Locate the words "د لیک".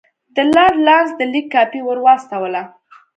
1.19-1.45